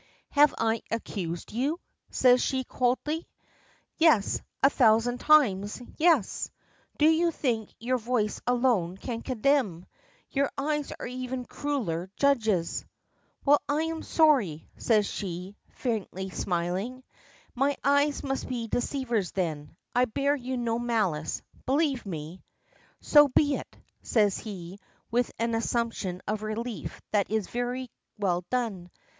"Have 0.31 0.55
I 0.57 0.81
accused 0.89 1.51
you?" 1.53 1.79
says 2.09 2.41
she, 2.41 2.63
coldly. 2.63 3.29
"Yes, 3.97 4.41
a 4.63 4.69
thousand 4.71 5.19
times, 5.19 5.79
yes. 5.95 6.49
Do 6.97 7.05
you 7.07 7.29
think 7.29 7.69
your 7.79 7.99
voice 7.99 8.41
alone 8.47 8.97
can 8.97 9.21
condemn? 9.21 9.85
Your 10.31 10.49
eyes 10.57 10.91
are 10.99 11.05
even 11.05 11.45
crueller 11.45 12.09
judges." 12.17 12.83
"Well 13.45 13.61
I 13.69 13.83
am 13.83 14.01
sorry," 14.01 14.67
says 14.75 15.05
she, 15.05 15.55
faintly 15.69 16.31
smiling. 16.31 17.03
"My 17.53 17.77
eyes 17.83 18.23
must 18.23 18.47
be 18.49 18.67
deceivers 18.67 19.33
then. 19.33 19.77
I 19.93 20.05
bear 20.05 20.35
you 20.35 20.57
no 20.57 20.79
malice, 20.79 21.43
believe 21.67 22.07
me." 22.07 22.41
"So 23.01 23.27
be 23.27 23.53
it," 23.57 23.77
says 24.01 24.39
he, 24.39 24.79
with 25.11 25.31
an 25.37 25.53
assumption 25.53 26.23
of 26.27 26.41
relief 26.41 27.03
that 27.11 27.29
is 27.29 27.49
very 27.49 27.91
well 28.17 28.43
done. 28.49 28.89